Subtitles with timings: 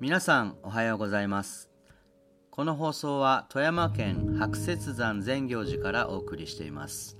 [0.00, 1.70] 皆さんおはようございます。
[2.50, 7.18] この放送は富山県白雪山善行寺からお送りしています。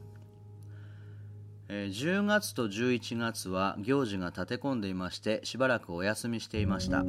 [1.69, 7.05] 10月と11月は行事が立て込んでいましてしばらくお休みしていました、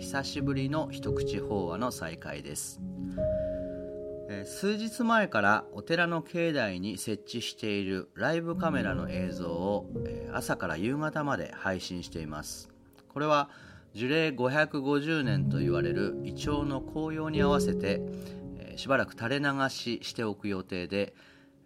[0.00, 2.80] 久しぶりの一口法話の再開です、
[4.44, 9.86] 数日前からお寺の境内に設置しているライブカメラの映像を、
[10.34, 12.68] 朝から夕方まで配信しています。
[13.08, 13.48] これは
[13.94, 18.02] 樹齢550年と言われるイチョウの紅葉に合わせて、
[18.76, 21.14] しばらく垂れ流ししておく予定で、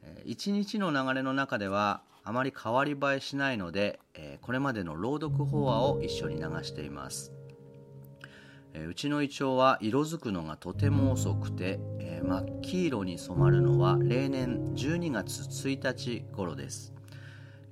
[0.02, 3.98] え1日の流れの中ではあまり変わり映えしないので、
[4.40, 7.32] これまでの朗読法話を一緒に流しています、
[8.74, 16.94] えうちのイチョウは色づくのがとても遅くて、え真っ黄色に染まるのは例年12月1日頃です。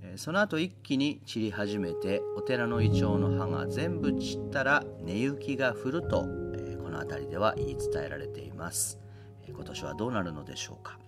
[0.03, 8.99] えその後一気に散り始めてお寺のイチョウの葉が全部散ったら根雪が降ると、えこの辺りでは言い伝えられています、
[9.47, 10.99] え今年はどうなるのでしょうか。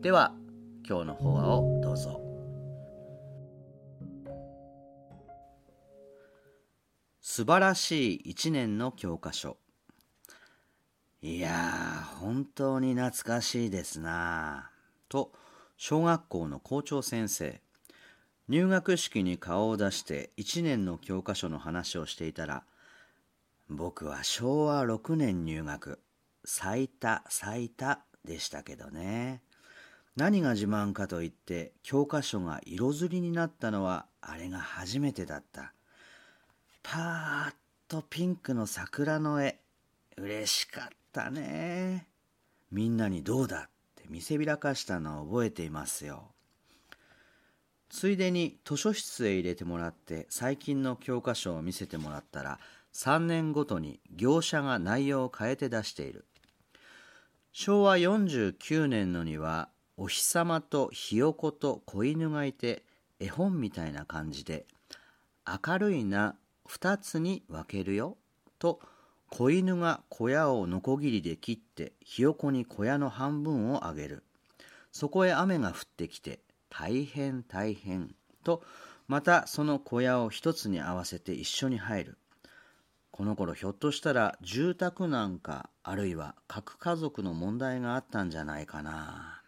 [0.00, 0.32] では
[0.88, 2.23] 今日の法話をどうぞ。
[7.36, 9.56] 素晴らしい一年の教科書。
[11.20, 14.70] いやー本当に懐かしいですな。
[15.08, 15.32] と
[15.76, 17.60] 小学校の校長先生。
[18.46, 22.62] 入学式に顔を出して1年の教科書の話をしていたら
[23.68, 25.98] 僕は昭和6年入学。
[26.44, 29.42] 最多最多でしたけどね。
[30.14, 35.74] 何が自慢かといって教科書が色づりになったのはあれが初めてだった。
[36.84, 37.54] パーッ
[37.88, 39.58] とピンクの桜の絵。
[40.18, 42.06] 嬉しかったね。
[42.70, 44.04] みんなにどうだって。
[44.10, 46.28] 見せびらかしたのを覚えていますよ。
[47.88, 52.58] ついでに図書室へ入れてもらって最近の教科書を見せてもらったら
[52.92, 56.26] 3年ごとに業者が内容を変えて出している。
[57.52, 62.84] 昭和49年のにはお日様とひよこと子犬がいて
[63.20, 64.66] 絵本みたいな感じで
[65.46, 66.36] 明るいな
[66.68, 68.16] 2つに分けるよ。
[68.58, 68.80] と
[69.30, 74.22] 子犬が小屋をノコギリで切ってひよこに小屋の半分をあげる。
[74.92, 78.14] そこへ雨が降ってきて大変大変。
[78.44, 78.62] と
[79.08, 82.18] またその小屋を一つに合わせて一緒に入る。
[83.10, 89.42] この頃ひょっとしたら住宅なんかあるいは核家族の問題があったんじゃないかな。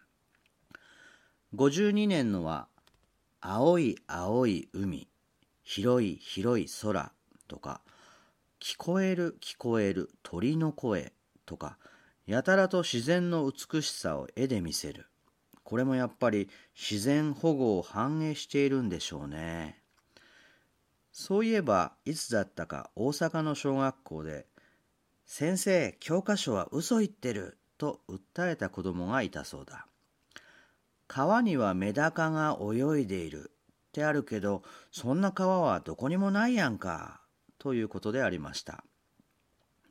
[1.55, 2.67] 52年のは
[3.41, 5.07] 青い青い海。
[5.69, 7.11] 広い広い空
[7.49, 7.81] とか
[8.61, 11.11] 聞こえる聞こえる鳥の声
[11.45, 11.77] とか
[12.25, 15.07] やたらと自然の美しさを絵で見せる。
[15.65, 19.83] これもやっぱり自然保護を反映しているんでしょうね。
[21.11, 24.47] そういえばいつだったか大阪の小学校で
[25.27, 29.85] 「先生教科書は嘘言ってる」と訴えた子供がいたそうだ。
[31.09, 33.51] 川にはメダカが泳いでいる。
[33.97, 37.19] ってあるけどそんな川はどこにもないやんか
[37.57, 38.83] ということでありました。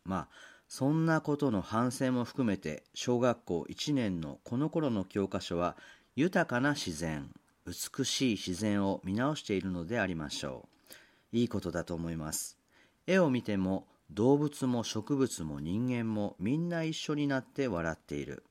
[0.04, 0.28] まあ
[0.68, 5.76] そんなことの反省も含めて小学校1年のこの頃の教科書は
[6.14, 7.30] 豊かな自然
[7.66, 10.68] 美しい自然を見直しているのでありましょ
[11.32, 11.36] う。
[11.36, 12.56] いいことだと思います。
[13.08, 18.44] 絵を見ても動物も植物も人間もみんな一緒になって笑っている。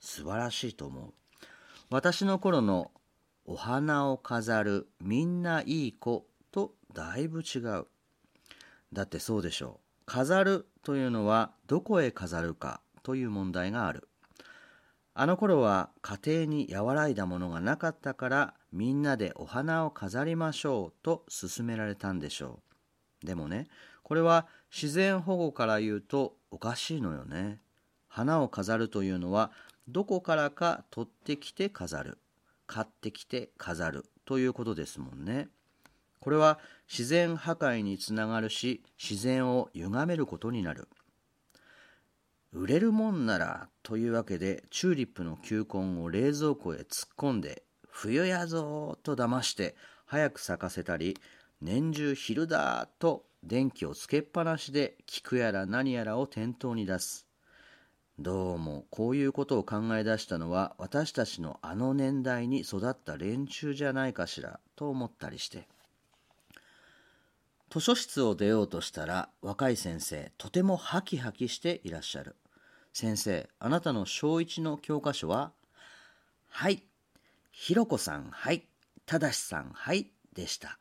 [0.00, 1.12] 素晴らしいと思う。
[1.90, 2.90] 私の頃の
[3.50, 7.86] お花を飾るみんないい子とだいぶ違う。
[8.92, 10.02] だってそうでしょう。
[10.04, 14.06] 飾るというのはどこへ飾るかという問題がある。
[15.14, 22.60] あの頃は家庭に和らいだものがなかったからみんなでお花を飾りましょうと勧められたんでしょ
[23.22, 23.26] う。
[23.26, 23.68] でもね、
[24.02, 27.62] これは自然保護から言うとおかしいのよね。
[28.08, 29.52] 花を飾るというのは
[29.88, 32.18] どこからか取ってきて飾る
[32.68, 35.48] 買ってきて飾るということですもんね。
[36.20, 40.88] これは自然破壊につながるし自然を歪めることになる。
[42.52, 49.74] 売れるもんならというわけでチューリップの球根を冷蔵庫へ突っ込んで冬やぞと騙して
[50.06, 51.18] 早く咲かせたり
[51.60, 57.27] 年中昼だと電気をつけっぱなしで菊やら何やらを店頭に出す。
[58.20, 65.68] どうもこういうことを考え出したのは私たちのあの年代に育った連中じゃないかしらと思ったりして。
[67.70, 72.34] 図書室を出ようとしたら若い先生とてもハキハキしていらっしゃる。
[72.92, 75.52] 先生あなたの小一の教科書は
[76.48, 76.82] はい
[77.52, 78.66] ひろこさんはい
[79.06, 80.80] ただしさんはいでした。